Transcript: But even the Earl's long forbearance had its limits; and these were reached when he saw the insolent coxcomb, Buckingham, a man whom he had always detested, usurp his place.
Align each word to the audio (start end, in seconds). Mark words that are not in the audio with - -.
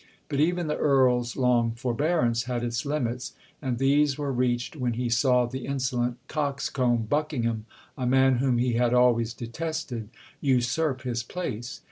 But 0.29 0.39
even 0.39 0.65
the 0.65 0.77
Earl's 0.79 1.37
long 1.37 1.73
forbearance 1.73 2.45
had 2.45 2.63
its 2.63 2.87
limits; 2.87 3.33
and 3.61 3.77
these 3.77 4.17
were 4.17 4.33
reached 4.33 4.75
when 4.75 4.93
he 4.93 5.09
saw 5.09 5.45
the 5.45 5.67
insolent 5.67 6.17
coxcomb, 6.27 7.03
Buckingham, 7.03 7.67
a 7.95 8.07
man 8.07 8.37
whom 8.37 8.57
he 8.57 8.73
had 8.73 8.95
always 8.95 9.31
detested, 9.35 10.09
usurp 10.41 11.03
his 11.03 11.21
place. 11.21 11.79